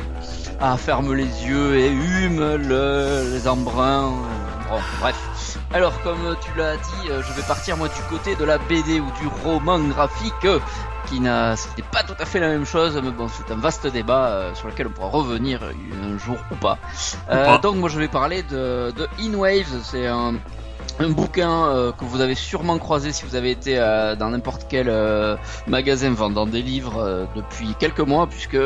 Ah, 0.60 0.76
ferme 0.76 1.14
les 1.14 1.25
yeux 1.46 1.76
et 1.78 1.90
hume 1.90 2.38
le, 2.68 3.30
les 3.32 3.49
embruns. 3.49 4.12
Bon, 4.70 4.78
bref. 5.00 5.58
Alors, 5.74 6.00
comme 6.02 6.36
tu 6.40 6.56
l'as 6.56 6.76
dit, 6.76 7.10
euh, 7.10 7.22
je 7.22 7.32
vais 7.32 7.42
partir 7.42 7.76
moi 7.76 7.88
du 7.88 8.02
côté 8.08 8.36
de 8.36 8.44
la 8.44 8.58
BD 8.58 9.00
ou 9.00 9.10
du 9.20 9.26
roman 9.42 9.80
graphique, 9.80 10.32
euh, 10.44 10.60
qui 11.06 11.18
n'a, 11.18 11.56
c'était 11.56 11.82
pas 11.82 12.04
tout 12.04 12.14
à 12.20 12.24
fait 12.24 12.38
la 12.38 12.48
même 12.48 12.64
chose, 12.64 12.98
mais 13.02 13.10
bon, 13.10 13.26
c'est 13.28 13.52
un 13.52 13.56
vaste 13.56 13.88
débat 13.88 14.28
euh, 14.28 14.54
sur 14.54 14.68
lequel 14.68 14.86
on 14.86 14.90
pourra 14.90 15.08
revenir 15.08 15.60
un 15.64 16.18
jour 16.18 16.36
ou 16.52 16.54
pas. 16.54 16.78
Euh, 17.30 17.58
donc, 17.58 17.76
moi, 17.76 17.88
je 17.88 17.98
vais 17.98 18.06
parler 18.06 18.44
de, 18.44 18.92
de 18.92 19.08
In 19.20 19.34
Waves. 19.34 19.80
C'est 19.82 20.06
un 20.06 20.34
un 20.98 21.08
bouquin 21.08 21.68
euh, 21.68 21.92
que 21.92 22.04
vous 22.04 22.20
avez 22.20 22.34
sûrement 22.34 22.78
croisé 22.78 23.12
si 23.12 23.24
vous 23.24 23.34
avez 23.34 23.50
été 23.50 23.78
euh, 23.78 24.16
dans 24.16 24.30
n'importe 24.30 24.66
quel 24.68 24.88
euh, 24.88 25.36
magasin 25.66 26.10
vendant 26.10 26.46
des 26.46 26.62
livres 26.62 27.26
depuis 27.34 27.74
quelques 27.78 28.00
mois, 28.00 28.26
puisque 28.26 28.58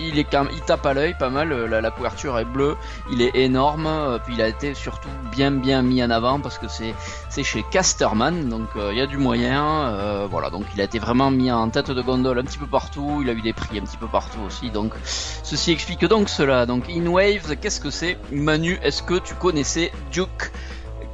il 0.00 0.18
est 0.18 0.26
il 0.52 0.60
tape 0.62 0.84
à 0.86 0.94
l'œil 0.94 1.14
pas 1.18 1.30
mal. 1.30 1.52
euh, 1.52 1.66
La, 1.80 1.90
couverture 1.90 2.38
est 2.38 2.44
bleue, 2.44 2.76
il 3.10 3.22
est 3.22 3.34
énorme, 3.34 3.86
euh, 3.86 4.18
puis 4.18 4.34
il 4.34 4.42
a 4.42 4.48
été 4.48 4.74
surtout 4.74 5.08
bien 5.32 5.50
bien 5.50 5.82
mis 5.82 6.02
en 6.02 6.10
avant 6.10 6.40
parce 6.40 6.58
que 6.58 6.66
c'est 6.68 6.94
chez 7.42 7.64
Casterman, 7.70 8.48
donc 8.48 8.68
euh, 8.76 8.92
il 8.92 8.98
y 8.98 9.00
a 9.00 9.06
du 9.06 9.18
moyen. 9.18 10.26
voilà, 10.30 10.50
donc 10.50 10.64
il 10.74 10.80
a 10.80 10.84
été 10.84 10.98
vraiment 10.98 11.30
mis 11.30 11.50
en 11.52 11.68
tête 11.70 11.90
de 11.90 12.02
gondole 12.02 12.38
un 12.38 12.44
petit 12.44 12.58
peu 12.58 12.66
partout. 12.66 13.20
Il 13.22 13.30
a 13.30 13.32
eu 13.32 13.42
des 13.42 13.52
prix 13.52 13.78
un 13.78 13.82
petit 13.82 13.96
peu 13.96 14.06
partout 14.06 14.40
aussi. 14.46 14.70
Donc 14.70 14.92
ceci 15.04 15.72
explique 15.72 16.04
donc 16.04 16.28
cela. 16.28 16.66
Donc 16.66 16.84
In 16.90 17.06
Waves, 17.06 17.56
qu'est-ce 17.60 17.80
que 17.80 17.90
c'est? 17.90 18.18
Manu, 18.32 18.78
est-ce 18.82 19.02
que 19.02 19.18
tu 19.18 19.34
connaissais 19.34 19.92
Duke 20.12 20.52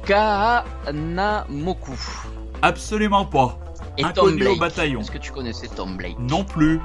Kahanamoku? 0.05 1.97
Absolument 2.61 3.25
pas. 3.25 3.57
Et 3.97 4.01
Tom 4.01 4.09
Inconnu 4.11 4.33
au 4.33 4.37
Blake 4.37 4.59
bataillon. 4.59 5.01
Est-ce 5.01 5.11
que 5.11 5.17
tu 5.17 5.31
connaissais 5.31 5.67
Tom 5.67 5.97
Blake? 5.97 6.17
Non 6.19 6.43
plus. 6.43 6.81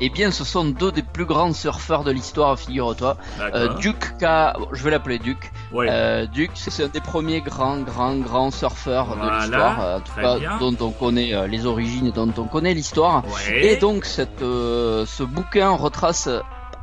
Eh 0.00 0.10
bien, 0.10 0.30
ce 0.30 0.44
sont 0.44 0.64
deux 0.64 0.92
des 0.92 1.02
plus 1.02 1.24
grands 1.24 1.52
surfeurs 1.52 2.04
de 2.04 2.10
l'histoire, 2.10 2.58
figure-toi. 2.58 3.16
Euh, 3.40 3.74
Duke 3.74 4.12
bon, 4.20 4.68
je 4.72 4.82
vais 4.82 4.90
l'appeler 4.90 5.18
Duke. 5.18 5.50
Ouais. 5.72 5.86
Euh, 5.90 6.26
Duke, 6.26 6.52
c'est 6.54 6.84
un 6.84 6.88
des 6.88 7.00
premiers 7.00 7.40
grands, 7.40 7.78
grands, 7.78 8.16
grands 8.16 8.50
surfeurs 8.50 9.06
Voilà, 9.06 9.24
de 9.24 9.40
l'histoire, 9.40 9.80
euh, 9.80 9.96
en 9.96 10.00
tout 10.00 10.12
très 10.12 10.22
cas 10.22 10.38
bien. 10.38 10.58
dont 10.58 10.76
on 10.80 10.90
connaît 10.90 11.34
euh, 11.34 11.46
les 11.46 11.66
origines 11.66 12.06
et 12.08 12.12
dont 12.12 12.32
on 12.36 12.44
connaît 12.44 12.74
l'histoire. 12.74 13.24
Ouais. 13.26 13.66
Et 13.66 13.76
donc, 13.76 14.04
cette, 14.04 14.42
euh, 14.42 15.06
ce 15.06 15.22
bouquin 15.22 15.70
retrace 15.70 16.28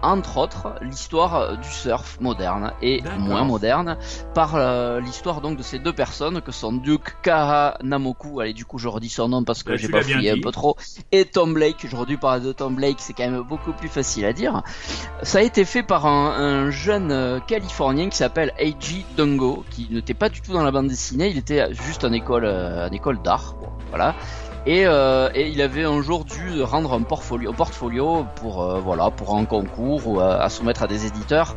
entre 0.01 0.38
autres 0.38 0.75
l'histoire 0.81 1.36
euh, 1.36 1.55
du 1.55 1.70
surf 1.70 2.20
moderne 2.20 2.74
et 2.81 3.01
moins 3.20 3.43
moderne 3.43 3.98
par 4.34 4.55
euh, 4.55 5.00
l'histoire 5.00 5.41
donc 5.41 5.58
de 5.58 5.63
ces 5.63 5.79
deux 5.79 5.93
personnes 5.93 6.41
que 6.41 6.51
sont 6.51 6.74
Duke 6.74 7.15
Kahanamoku 7.22 8.39
allez 8.39 8.53
du 8.53 8.65
coup 8.65 8.77
je 8.77 8.88
redis 8.88 9.10
son 9.10 9.29
nom 9.29 9.43
parce 9.43 9.63
que 9.63 9.72
Bah, 9.72 9.77
j'ai 9.77 9.89
pas 9.89 10.01
fouillé 10.01 10.31
un 10.31 10.41
peu 10.41 10.51
trop 10.51 10.75
et 11.12 11.25
Tom 11.25 11.53
Blake 11.53 11.86
j'aurais 11.88 12.05
dû 12.05 12.17
parler 12.17 12.43
de 12.43 12.51
Tom 12.51 12.75
Blake 12.75 12.98
c'est 13.00 13.13
quand 13.13 13.29
même 13.29 13.41
beaucoup 13.41 13.74
plus 13.74 13.89
facile 13.89 14.25
à 14.25 14.34
dire. 14.34 14.63
Ça 15.24 15.39
a 15.39 15.41
été 15.41 15.65
fait 15.65 15.84
par 15.84 16.05
un, 16.05 16.31
un 16.31 16.72
jeune 16.72 17.12
euh, 17.12 17.39
californien 17.39 18.10
qui 18.10 18.17
s'appelle 18.17 18.53
Eiji 18.58 19.05
Dungo 19.17 19.63
qui 19.70 19.88
n'était 19.91 20.13
pas 20.13 20.29
du 20.29 20.41
tout 20.41 20.53
dans 20.53 20.63
la 20.63 20.72
bande 20.72 20.88
dessinée 20.88 21.29
il 21.29 21.38
était 21.38 21.74
juste 21.74 22.03
en 22.03 22.12
école 22.12 22.46
euh, 22.46 22.88
en 22.88 22.91
école 22.91 23.22
d'art 23.22 23.55
bon, 23.60 23.70
voilà 23.89 24.15
et, 24.65 24.86
euh, 24.86 25.30
et 25.34 25.50
il 25.50 25.62
avait 25.62 25.84
un 25.84 26.01
jour 26.01 26.25
dû 26.25 26.62
rendre 26.62 26.94
un 26.94 27.01
portfolio, 27.01 27.51
portfolio 27.53 28.25
pour 28.36 28.62
euh, 28.62 28.80
voilà 28.80 29.10
pour 29.10 29.36
un 29.36 29.46
concours 29.46 30.08
ou 30.08 30.20
à, 30.20 30.36
à 30.36 30.50
soumettre 30.50 30.84
à 30.84 30.88
des 30.88 31.06
éditeurs. 31.06 31.56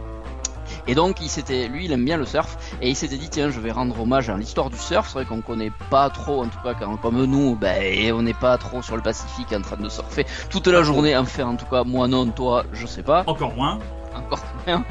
Et 0.87 0.94
donc 0.94 1.20
il 1.20 1.28
s'était, 1.28 1.68
lui 1.68 1.84
il 1.87 1.92
aime 1.92 2.04
bien 2.04 2.16
le 2.16 2.25
surf 2.26 2.56
et 2.80 2.88
il 2.88 2.96
s'était 2.96 3.16
dit 3.16 3.28
tiens 3.28 3.50
je 3.50 3.61
vais 3.61 3.70
rendre 3.70 4.00
hommage 4.00 4.30
à 4.30 4.37
l'histoire 4.37 4.70
du 4.70 4.78
surf. 4.78 5.06
C'est 5.08 5.14
vrai 5.14 5.25
qu'on 5.26 5.42
connaît 5.42 5.73
pas 5.90 6.08
trop 6.11 6.42
en 6.42 6.46
tout 6.46 6.58
cas 6.62 6.75
quand, 6.75 6.96
comme 6.96 7.25
nous, 7.25 7.56
ben 7.56 8.12
on 8.12 8.23
n'est 8.23 8.34
pas 8.34 8.56
trop 8.58 8.82
sur 8.82 8.96
le 8.96 9.02
Pacifique 9.02 9.52
en 9.52 9.61
train 9.61 9.76
de 9.76 9.88
surfer 9.88 10.26
toute 10.50 10.66
la 10.66 10.82
journée. 10.82 11.16
Enfin 11.16 11.44
en 11.44 11.56
tout 11.56 11.66
cas 11.66 11.84
moi 11.84 12.08
non, 12.08 12.26
toi 12.28 12.64
je 12.73 12.87
sais 12.87 13.02
pas 13.02 13.25
Encore 13.26 13.54
moins. 13.54 13.78
Encore. 14.14 14.40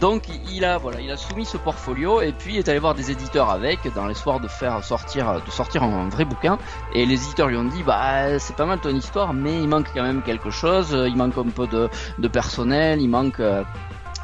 Donc 0.00 0.24
il 0.50 0.64
a 0.64 0.78
soumis 1.16 1.44
ce 1.44 1.56
portfolio 1.56 2.20
et 2.20 2.32
puis 2.32 2.54
il 2.54 2.58
est 2.58 2.68
allé 2.68 2.78
voir 2.78 2.94
des 2.94 3.10
éditeurs 3.10 3.50
avec 3.50 3.92
dans 3.94 4.06
l'espoir 4.06 4.40
de 4.40 4.48
faire 4.48 4.82
sortir 4.84 5.28
un 5.28 6.08
vrai 6.08 6.24
bouquin 6.24 6.58
et 6.94 7.06
les 7.06 7.14
éditeurs 7.14 7.48
lui 7.48 7.56
ont 7.56 7.64
dit 7.64 7.82
bah 7.82 8.38
c'est 8.38 8.56
pas 8.56 8.66
mal 8.66 8.80
ton 8.80 8.90
histoire 8.90 9.34
mais 9.34 9.60
il 9.60 9.68
manque 9.68 9.88
quand 9.94 10.02
même 10.02 10.22
quelque 10.22 10.50
chose, 10.50 10.90
il 10.92 11.16
manque 11.16 11.36
un 11.36 11.50
peu 11.50 11.66
de, 11.66 12.28
personnel, 12.28 13.00
il 13.00 13.08
manque 13.08 13.40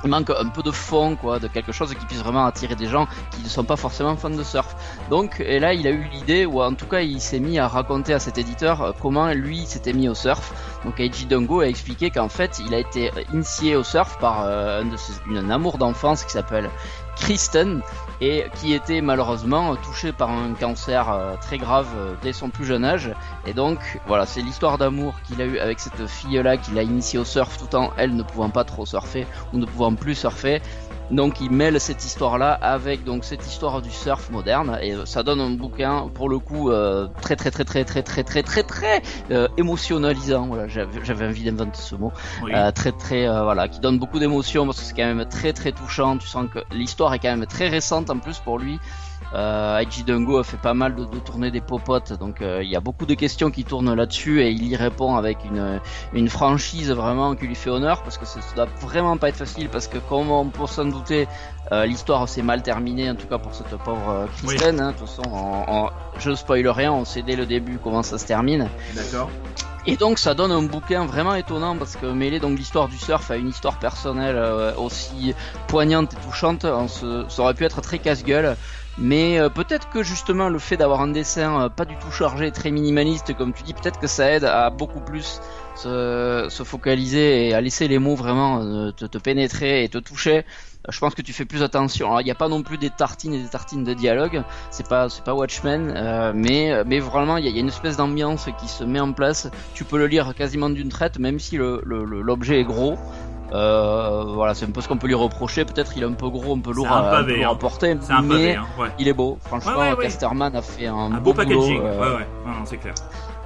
il 0.04 0.11
manque 0.11 0.30
un 0.30 0.49
peu 0.49 0.62
de 0.62 0.70
fond, 0.70 1.16
quoi, 1.16 1.38
de 1.38 1.49
quelque 1.49 1.73
chose 1.73 1.94
qui 1.94 2.04
puisse 2.04 2.20
vraiment 2.20 2.44
attirer 2.44 2.75
des 2.75 2.87
gens 2.87 3.06
qui 3.30 3.42
ne 3.42 3.49
sont 3.49 3.64
pas 3.64 3.76
forcément 3.76 4.14
fans 4.16 4.30
de 4.30 4.42
surf. 4.42 4.76
Donc, 5.11 5.40
et 5.40 5.58
là, 5.58 5.73
il 5.73 5.87
a 5.87 5.90
eu 5.90 6.04
l'idée, 6.12 6.44
ou 6.44 6.61
en 6.61 6.75
tout 6.75 6.87
cas, 6.87 7.00
il 7.00 7.20
s'est 7.20 7.40
mis 7.40 7.58
à 7.58 7.68
raconter 7.68 8.12
à 8.12 8.18
cet 8.18 8.37
éditeur 8.37 8.82
euh, 8.82 8.92
comment 9.00 9.32
lui 9.32 9.64
s'était 9.64 9.94
mis 9.94 10.08
au 10.08 10.14
surf. 10.14 10.52
Donc, 10.84 11.00
Eiji 11.00 11.26
Dongo 11.26 11.60
a 11.60 11.66
expliqué 11.66 12.10
qu'en 12.10 12.28
fait, 12.28 12.60
il 12.64 12.74
a 12.74 12.78
été 12.78 13.10
initié 13.32 13.76
au 13.76 13.82
surf 13.82 14.18
par 14.18 14.44
euh, 14.44 14.82
un, 15.30 15.50
amour 15.50 15.78
d'enfance 15.78 16.24
qui 16.24 16.32
s'appelle 16.32 16.70
Kristen 17.16 17.80
et 18.20 18.44
qui 18.56 18.72
était 18.72 19.00
malheureusement 19.00 19.76
touché 19.76 20.12
par 20.12 20.30
un 20.30 20.54
cancer 20.54 21.10
euh, 21.10 21.34
très 21.40 21.58
grave 21.58 21.86
euh, 21.96 22.14
dès 22.22 22.32
son 22.32 22.50
plus 22.50 22.64
jeune 22.64 22.84
âge. 22.84 23.12
Et 23.46 23.52
donc 23.52 23.78
voilà, 24.06 24.26
c'est 24.26 24.42
l'histoire 24.42 24.78
d'amour 24.78 25.14
qu'il 25.26 25.40
a 25.40 25.44
eu 25.44 25.58
avec 25.58 25.80
cette 25.80 26.06
fille-là 26.06 26.56
qu'il 26.56 26.78
a 26.78 26.82
initiée 26.82 27.18
au 27.18 27.24
surf 27.24 27.56
tout 27.56 27.74
en 27.76 27.90
elle 27.96 28.14
ne 28.14 28.22
pouvant 28.22 28.50
pas 28.50 28.64
trop 28.64 28.86
surfer 28.86 29.26
ou 29.52 29.58
ne 29.58 29.66
pouvant 29.66 29.94
plus 29.94 30.14
surfer. 30.14 30.60
Donc 31.11 31.40
il 31.40 31.50
mêle 31.50 31.78
cette 31.80 32.04
histoire-là 32.04 32.52
avec 32.52 33.04
donc 33.04 33.25
cette 33.25 33.46
histoire 33.46 33.82
du 33.82 33.90
surf 33.90 34.30
moderne 34.30 34.78
et 34.82 34.94
ça 35.04 35.23
donne 35.23 35.40
un 35.40 35.50
bouquin 35.50 36.08
pour 36.14 36.28
le 36.28 36.38
coup 36.38 36.70
euh, 36.70 37.06
très 37.20 37.37
très 37.37 37.50
très 37.50 37.64
très 37.64 37.84
très 37.84 38.02
très 38.02 38.23
très 38.25 38.42
très 38.42 38.62
très 38.62 39.02
euh, 39.30 39.49
émotionnalisant. 39.56 40.46
Voilà, 40.46 40.66
j'avais 40.68 41.04
j'avais 41.04 41.26
envie 41.26 41.44
d'inventer 41.44 41.80
ce 41.80 41.94
mot. 41.94 42.12
Oui. 42.42 42.52
Euh, 42.54 42.70
très 42.73 42.92
très 42.92 43.28
euh, 43.28 43.42
voilà, 43.42 43.68
qui 43.68 43.80
donne 43.80 43.99
beaucoup 43.99 44.18
d'émotions 44.18 44.64
parce 44.64 44.80
que 44.80 44.84
c'est 44.87 44.94
quand 44.94 45.14
même 45.14 45.26
très 45.26 45.52
très 45.52 45.73
touchant. 45.73 46.16
Tu 46.16 46.26
sens 46.26 46.46
que 46.52 46.61
l'histoire 46.75 47.12
est 47.14 47.18
quand 47.18 47.37
même 47.37 47.46
très 47.46 47.68
récente 47.68 48.11
en 48.11 48.18
plus 48.18 48.38
pour 48.38 48.58
lui. 48.58 48.78
Euh, 49.35 49.78
Aiji 49.78 50.04
Dungo 50.04 50.38
a 50.38 50.44
fait 50.44 50.56
pas 50.59 50.75
mal 50.75 50.94
de, 50.94 51.04
de 51.04 51.18
tournées 51.18 51.50
des 51.50 51.61
popotes, 51.61 52.12
donc 52.21 52.40
euh, 52.40 52.62
il 52.62 52.71
y 52.71 52.76
a 52.76 52.80
beaucoup 52.80 53.04
de 53.04 53.14
questions 53.14 53.50
qui 53.50 53.64
tournent 53.64 53.92
là-dessus 53.92 54.42
et 54.42 54.50
il 54.50 54.64
y 54.68 54.76
répond 54.76 55.16
avec 55.16 55.38
une, 55.44 55.80
une 56.12 56.28
franchise 56.28 56.90
vraiment 56.92 57.35
qui 57.35 57.47
lui 57.49 57.56
fait 57.56 57.71
honneur 57.71 58.02
parce 58.02 58.16
que 58.16 58.26
ça 58.26 58.40
ça 58.40 58.54
doit 58.54 58.68
vraiment 58.80 59.16
pas 59.16 59.30
être 59.30 59.37
facile 59.37 59.68
parce 59.68 59.88
que 59.88 59.99
comme 59.99 60.30
on 60.30 60.47
peut 60.50 60.66
s'en 60.68 60.85
douter, 60.85 61.26
euh, 61.73 61.85
l'histoire 61.85 62.28
s'est 62.28 62.42
mal 62.42 62.62
terminée 62.62 63.11
en 63.11 63.16
tout 63.16 63.26
cas 63.26 63.38
pour 63.38 63.54
cette 63.54 63.75
pauvre 63.78 64.09
euh, 64.11 64.26
Kristen. 64.47 64.78
hein. 64.80 64.92
de 64.92 64.99
toute 64.99 65.09
façon, 65.09 65.23
en- 65.33 65.64
en- 65.87 65.90
je 66.18 66.30
ne 66.30 66.35
spoil 66.37 66.68
rien, 66.68 66.92
on 66.92 67.04
sait 67.04 67.23
dès 67.23 67.35
le 67.35 67.47
début 67.47 67.78
comment 67.83 68.04
ça 68.04 68.18
se 68.18 68.26
termine. 68.26 68.68
D'accord. 68.94 69.30
Et 69.87 69.97
donc 69.97 70.18
ça 70.18 70.33
donne 70.35 70.52
un 70.52 70.62
bouquin 70.62 71.04
vraiment 71.06 71.35
étonnant 71.35 71.76
parce 71.76 71.97
que 71.97 72.06
mêler 72.06 72.38
donc 72.40 72.56
l'histoire 72.56 72.88
du 72.88 72.97
surf 72.97 73.30
à 73.30 73.37
une 73.37 73.49
histoire 73.49 73.78
personnelle 73.80 74.37
euh, 74.37 74.73
aussi 74.76 75.35
poignante 75.66 76.12
et 76.14 76.16
touchante, 76.25 76.64
on 76.64 76.87
se- 76.88 77.25
ça 77.28 77.42
aurait 77.42 77.54
pu 77.54 77.64
être 77.64 77.80
très 77.80 77.99
casse-gueule. 77.99 78.56
Mais 78.96 79.38
euh, 79.40 79.48
peut-être 79.50 79.88
que 79.88 80.04
justement 80.04 80.48
le 80.48 80.58
fait 80.60 80.76
d'avoir 80.76 81.00
un 81.00 81.08
dessin 81.08 81.62
euh, 81.64 81.68
pas 81.68 81.84
du 81.84 81.98
tout 81.98 82.12
chargé, 82.12 82.52
très 82.52 82.70
minimaliste 82.70 83.34
comme 83.34 83.52
tu 83.52 83.64
dis, 83.64 83.74
peut-être 83.74 83.98
que 83.98 84.06
ça 84.06 84.30
aide 84.30 84.44
à 84.44 84.70
beaucoup 84.70 85.00
plus 85.00 85.40
se, 85.74 86.46
se 86.48 86.62
focaliser 86.62 87.48
et 87.48 87.54
à 87.54 87.60
laisser 87.60 87.88
les 87.88 87.98
mots 87.98 88.14
vraiment 88.14 88.62
euh, 88.62 88.92
te, 88.92 89.18
pénétrer 89.18 89.82
et 89.82 89.88
te 89.88 89.98
toucher. 89.98 90.44
Je 90.88 90.98
pense 91.00 91.14
que 91.16 91.22
tu 91.22 91.32
fais 91.32 91.44
plus 91.44 91.62
attention. 91.64 92.06
Alors 92.08 92.20
il 92.20 92.24
n'y 92.24 92.30
a 92.30 92.36
pas 92.36 92.48
non 92.48 92.62
plus 92.62 92.78
des 92.78 92.90
tartines 92.90 93.34
et 93.34 93.42
des 93.42 93.48
tartines 93.48 93.82
de 93.84 93.94
dialogue, 93.94 94.44
c'est 94.70 94.86
pas 94.86 95.08
c'est 95.08 95.24
pas 95.24 95.34
Watchmen, 95.34 96.32
mais 96.34 96.84
mais 96.84 97.00
vraiment 97.00 97.38
il 97.38 97.46
y 97.46 97.48
a, 97.56 97.60
une 97.60 97.68
espèce 97.68 97.96
d'ambiance 97.96 98.48
qui 98.58 98.68
se 98.68 98.84
met 98.84 99.00
en 99.00 99.12
place. 99.14 99.48
Tu 99.72 99.86
peux 99.86 99.98
le 99.98 100.06
lire 100.06 100.34
quasiment 100.34 100.68
d'une 100.70 100.90
traite, 100.90 101.18
même 101.18 101.38
si 101.40 101.56
le 101.56 101.80
le- 101.84 102.04
l'objet 102.04 102.60
est 102.60 102.64
gros. 102.64 103.00
Euh, 103.54 104.25
voilà, 104.34 104.52
c'est 104.54 104.66
un 104.66 104.70
peu 104.70 104.80
ce 104.80 104.88
qu'on 104.88 104.96
peut 104.96 105.06
lui 105.06 105.14
reprocher. 105.14 105.64
Peut-être 105.64 105.92
il 105.96 106.02
est 106.02 106.06
un 106.06 106.12
peu 106.12 106.28
gros, 106.28 106.54
un 106.56 106.61
peu 106.61 106.73
lourd, 106.73 106.90
un 106.90 107.02
à, 107.02 107.11
pavé, 107.11 107.34
peu 107.34 107.38
lourd 107.40 107.49
à 107.50 107.52
hein. 107.52 107.56
porter, 107.56 107.90
un 108.11 108.23
mais 108.23 108.28
pavé, 108.28 108.54
hein, 108.56 108.64
ouais. 108.80 108.88
il 108.99 109.06
est 109.08 109.12
beau. 109.12 109.38
Franchement, 109.44 109.78
Ouais. 109.78 109.94
Casterman 110.02 110.54
a 110.56 110.62
fait 110.62 110.87
un, 110.88 110.94
Un 110.94 111.11
beau, 111.20 111.32
beau 111.32 111.44
boulot, 111.44 111.61
packaging. 111.61 111.80
euh, 111.84 112.00
Ouais, 112.00 112.16
ouais. 112.16 112.26
C'est 112.64 112.78
clair. 112.78 112.94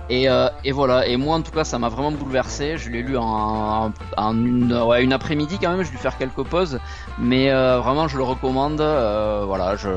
Et, 0.09 0.29
euh, 0.29 0.49
et 0.65 0.73
voilà, 0.73 1.07
et 1.07 1.17
moi 1.17 1.37
en 1.37 1.43
tout 1.43 1.53
cas 1.53 1.65
ça 1.65 1.79
m'a 1.79 1.89
vraiment 1.89 2.13
bouleversé. 2.13 2.77
Je 2.79 2.91
l'ai 2.91 3.03
lu 3.03 3.17
en, 3.17 3.93
en 4.17 4.33
une, 4.37 4.73
ouais, 4.73 5.05
une 5.05 5.13
après-midi 5.13 5.59
quand 5.61 5.71
même, 5.71 5.83
je 5.83 5.91
dû 5.91 5.97
faire 5.97 6.17
quelques 6.19 6.43
pauses, 6.45 6.79
mais 7.19 7.51
euh, 7.51 7.79
vraiment 7.81 8.09
je 8.09 8.17
le 8.17 8.25
recommande. 8.25 8.81
euh, 8.81 9.45
voilà, 9.47 9.77
je, 9.77 9.89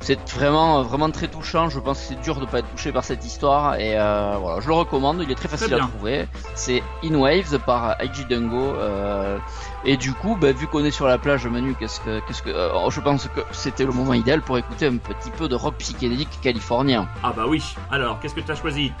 c'est 0.00 0.18
vraiment 0.30 0.82
vraiment 0.82 1.10
très 1.10 1.28
touchant. 1.28 1.68
Je 1.68 1.78
pense 1.80 2.00
que 2.00 2.06
c'est 2.08 2.20
dur 2.20 2.40
de 2.40 2.46
pas 2.46 2.60
être 2.60 2.70
touché 2.70 2.92
par 2.92 3.04
cette 3.04 3.24
histoire 3.24 3.76
et 3.76 3.94
voilà, 3.94 4.60
je 4.60 4.68
le 4.68 4.74
recommande. 4.74 5.20
Il 5.22 5.30
est 5.30 5.34
très 5.34 5.48
facile 5.48 5.74
à 5.74 5.78
trouver. 5.78 6.26
C'est 6.54 6.82
In 7.04 7.14
Waves 7.14 7.58
par 7.66 8.00
Aiji 8.00 8.24
Dungo. 8.24 8.74
et 9.84 9.96
du 9.96 10.12
coup, 10.12 10.36
bah, 10.40 10.52
vu 10.52 10.66
qu'on 10.66 10.84
est 10.84 10.90
sur 10.90 11.06
la 11.06 11.18
plage, 11.18 11.46
Manu, 11.46 11.74
qu'est-ce 11.78 12.00
que, 12.00 12.20
qu'est-ce 12.26 12.42
que, 12.42 12.50
euh, 12.50 12.90
je 12.90 13.00
pense 13.00 13.26
que 13.28 13.40
c'était 13.50 13.84
le 13.84 13.92
moment 13.92 14.14
idéal 14.14 14.42
pour 14.42 14.58
écouter 14.58 14.86
un 14.86 14.96
petit 14.96 15.30
peu 15.30 15.48
de 15.48 15.54
rock 15.54 15.74
psychédélique 15.78 16.40
californien. 16.40 17.08
Ah 17.22 17.32
bah 17.36 17.44
oui. 17.48 17.62
Alors, 17.90 18.20
qu'est-ce 18.20 18.34
que 18.34 18.40
tu 18.40 18.50
as 18.50 18.54
choisi? 18.54 18.92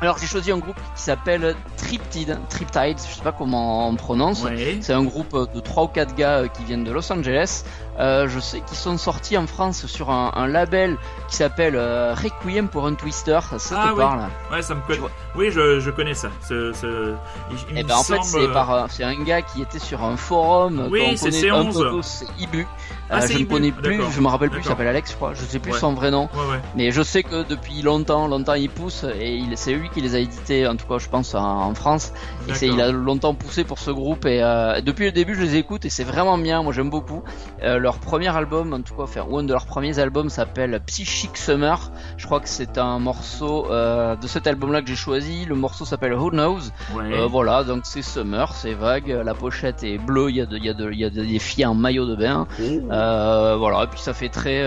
Alors 0.00 0.16
j'ai 0.18 0.26
choisi 0.26 0.52
un 0.52 0.58
groupe 0.58 0.76
qui 0.94 1.02
s'appelle 1.02 1.56
Triptide, 1.76 2.38
Triptide, 2.48 2.98
je 2.98 3.16
sais 3.16 3.22
pas 3.22 3.32
comment 3.32 3.88
on 3.88 3.96
prononce. 3.96 4.44
Ouais. 4.44 4.78
C'est 4.80 4.92
un 4.92 5.02
groupe 5.02 5.36
de 5.52 5.58
3 5.58 5.84
ou 5.84 5.88
4 5.88 6.14
gars 6.14 6.38
euh, 6.38 6.46
qui 6.46 6.62
viennent 6.62 6.84
de 6.84 6.92
Los 6.92 7.12
Angeles. 7.12 7.64
Euh, 7.98 8.28
je 8.28 8.38
sais 8.38 8.60
qu'ils 8.60 8.76
sont 8.76 8.96
sortis 8.96 9.36
en 9.36 9.46
France 9.46 9.86
sur 9.86 10.10
un, 10.10 10.30
un 10.36 10.46
label 10.46 10.96
qui 11.28 11.36
s'appelle 11.36 11.74
euh, 11.76 12.14
Requiem 12.14 12.68
pour 12.68 12.86
un 12.86 12.94
Twister. 12.94 13.40
Ça 13.58 13.76
Ah 13.82 13.88
te 13.88 13.92
oui. 13.94 13.98
parle 13.98 14.20
Ouais, 14.52 14.62
ça 14.62 14.74
me 14.74 14.80
connaît. 14.82 15.00
Oui, 15.34 15.50
je, 15.50 15.80
je 15.80 15.90
connais 15.90 16.14
ça. 16.14 16.28
Ce, 16.48 16.72
ce... 16.72 17.14
Il, 17.50 17.56
il 17.72 17.78
Et 17.78 17.82
me 17.82 17.88
ben 17.88 17.96
en 17.96 18.02
fait 18.02 18.22
c'est 18.22 18.48
par 18.52 18.70
euh, 18.72 18.86
c'est 18.88 19.04
un 19.04 19.20
gars 19.22 19.42
qui 19.42 19.62
était 19.62 19.78
sur 19.78 20.04
un 20.04 20.16
forum 20.16 20.86
Oui, 20.90 21.16
c'est 21.16 21.30
connaît 21.30 21.50
un 21.50 21.62
C11. 21.64 21.72
peu 21.82 21.90
tous, 21.90 22.02
c'est 22.06 22.42
Ibu. 22.42 22.66
Ah, 23.10 23.26
je 23.26 23.38
ne 23.38 23.44
connais 23.46 23.72
plus, 23.72 23.98
je 24.12 24.20
me 24.20 24.28
rappelle 24.28 24.50
plus, 24.50 24.60
il 24.60 24.64
s'appelle 24.66 24.86
Alex 24.86 25.12
je 25.12 25.16
crois, 25.16 25.32
je 25.32 25.42
sais 25.42 25.58
plus 25.58 25.72
Ouais. 25.72 25.78
son 25.78 25.94
vrai 25.94 26.10
nom. 26.10 26.28
Ouais, 26.34 26.40
ouais. 26.50 26.60
Mais 26.76 26.90
je 26.92 27.00
sais 27.02 27.22
que 27.22 27.42
depuis 27.48 27.80
longtemps, 27.80 28.26
longtemps 28.28 28.52
il 28.52 28.68
pousse 28.68 29.04
et 29.18 29.42
c'est 29.54 29.72
lui 29.72 29.88
qui 29.88 30.02
les 30.02 30.14
a 30.14 30.18
édités, 30.18 30.66
en 30.68 30.76
tout 30.76 30.86
cas 30.86 30.98
je 30.98 31.08
pense 31.08 31.34
en, 31.34 31.42
en 31.42 31.74
France. 31.74 32.12
Et 32.60 32.66
il 32.66 32.80
a 32.82 32.90
longtemps 32.92 33.32
poussé 33.34 33.64
pour 33.64 33.78
ce 33.78 33.90
groupe 33.90 34.26
et 34.26 34.42
euh, 34.42 34.82
depuis 34.82 35.06
le 35.06 35.12
début 35.12 35.34
je 35.34 35.40
les 35.40 35.56
écoute 35.56 35.86
et 35.86 35.90
c'est 35.90 36.04
vraiment 36.04 36.36
bien, 36.36 36.62
moi 36.62 36.72
j'aime 36.74 36.90
beaucoup. 36.90 37.22
Euh, 37.62 37.78
leur 37.88 38.00
premier 38.00 38.28
album, 38.36 38.74
en 38.74 38.82
tout 38.82 38.92
cas, 38.94 39.04
enfin, 39.04 39.24
ou 39.30 39.38
un 39.38 39.44
de 39.44 39.50
leurs 39.52 39.64
premiers 39.64 39.98
albums 39.98 40.28
s'appelle 40.28 40.78
Psychic 40.84 41.38
Summer. 41.38 41.90
Je 42.18 42.26
crois 42.26 42.38
que 42.38 42.48
c'est 42.48 42.76
un 42.76 42.98
morceau 42.98 43.64
euh, 43.70 44.14
de 44.14 44.26
cet 44.26 44.46
album-là 44.46 44.82
que 44.82 44.88
j'ai 44.88 44.94
choisi. 44.94 45.46
Le 45.46 45.54
morceau 45.54 45.86
s'appelle 45.86 46.12
Who 46.12 46.28
Knows. 46.30 46.60
Ouais. 46.94 47.14
Euh, 47.14 47.26
voilà, 47.26 47.64
donc 47.64 47.80
c'est 47.84 48.02
Summer, 48.02 48.52
c'est 48.52 48.74
vague. 48.74 49.08
La 49.24 49.32
pochette 49.32 49.82
est 49.84 49.96
bleue, 49.96 50.28
il 50.28 50.36
y 50.36 50.40
a, 50.42 50.44
de, 50.46 50.58
il 50.58 50.66
y 50.66 50.68
a, 50.68 50.74
de, 50.74 50.90
il 50.92 50.98
y 50.98 51.04
a 51.06 51.08
de- 51.08 51.24
des 51.24 51.38
filles 51.38 51.64
en 51.64 51.74
maillot 51.74 52.04
de 52.04 52.14
bain. 52.14 52.46
Euh, 52.60 53.56
voilà, 53.58 53.84
et 53.84 53.86
puis 53.86 54.00
ça 54.00 54.12
fait 54.12 54.28
très, 54.28 54.62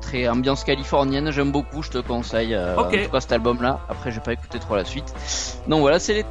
très 0.00 0.26
ambiance 0.28 0.64
californienne. 0.64 1.30
J'aime 1.30 1.52
beaucoup, 1.52 1.82
je 1.84 1.90
te 1.90 1.98
conseille. 1.98 2.54
euh, 2.54 2.74
Ok. 2.76 2.86
En 2.86 3.04
tout 3.04 3.10
cas, 3.12 3.20
cet 3.20 3.30
album-là. 3.32 3.78
Après, 3.88 4.10
j'ai 4.10 4.18
pas 4.20 4.32
écouté 4.32 4.58
trop 4.58 4.74
la 4.74 4.84
suite. 4.84 5.14
Donc 5.68 5.80
voilà, 5.80 6.00
c'est 6.00 6.14
les 6.14 6.24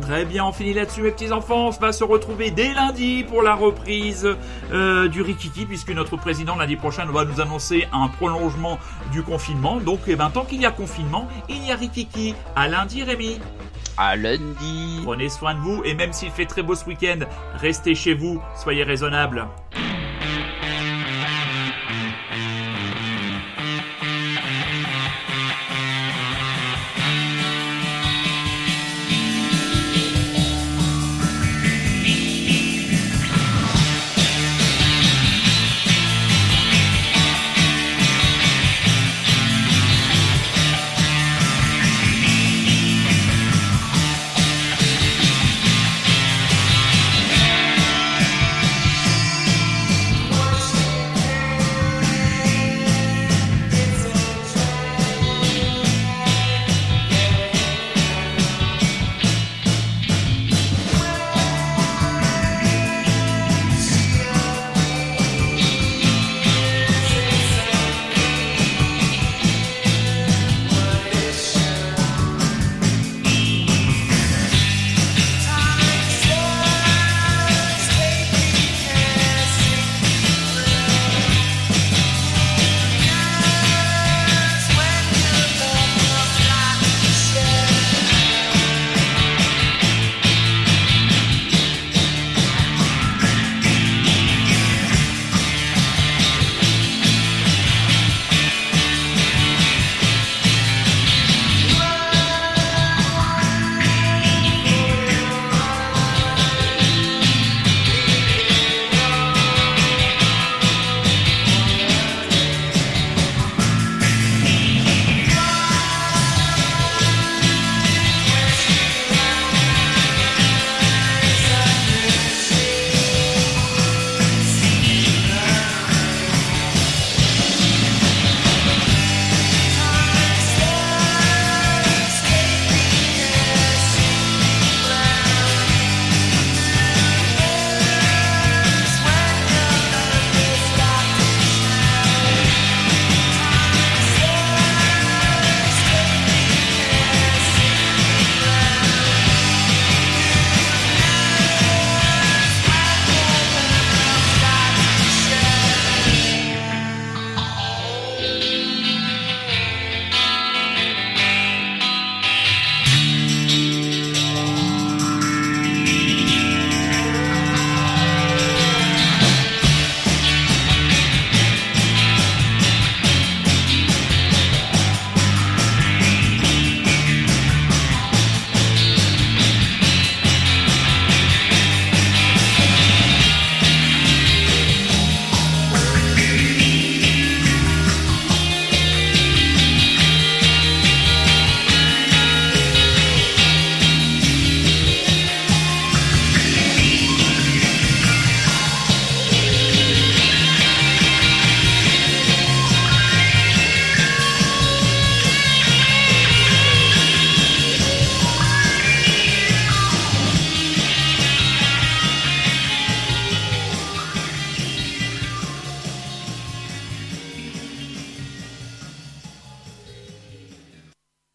Très 0.00 0.24
bien, 0.24 0.44
on 0.44 0.52
finit 0.52 0.72
là-dessus, 0.72 1.02
mes 1.02 1.10
petits 1.10 1.32
enfants. 1.32 1.68
On 1.68 1.70
va 1.70 1.92
se 1.92 2.04
retrouver 2.04 2.50
dès 2.50 2.74
lundi 2.74 3.24
pour 3.24 3.42
la 3.42 3.54
reprise 3.54 4.28
euh, 4.72 5.08
du 5.08 5.22
Rikiki, 5.22 5.66
puisque 5.66 5.90
notre 5.90 6.16
président 6.16 6.56
lundi 6.56 6.76
prochain 6.76 7.04
va 7.06 7.24
nous 7.24 7.40
annoncer 7.40 7.86
un 7.92 8.08
prolongement 8.08 8.78
du 9.10 9.22
confinement. 9.22 9.76
Donc, 9.76 10.00
eh 10.06 10.16
ben, 10.16 10.30
tant 10.30 10.44
qu'il 10.44 10.60
y 10.60 10.66
a 10.66 10.70
confinement, 10.70 11.28
il 11.48 11.66
y 11.66 11.72
a 11.72 11.76
Rikiki. 11.76 12.34
À 12.56 12.68
lundi, 12.68 13.02
Rémi. 13.02 13.38
À 13.96 14.16
lundi. 14.16 15.00
Prenez 15.04 15.28
soin 15.28 15.54
de 15.54 15.60
vous 15.60 15.82
et 15.84 15.94
même 15.94 16.12
s'il 16.12 16.30
fait 16.30 16.46
très 16.46 16.62
beau 16.62 16.74
ce 16.74 16.86
week-end, 16.86 17.20
restez 17.54 17.94
chez 17.94 18.14
vous, 18.14 18.40
soyez 18.56 18.84
raisonnables. 18.84 19.46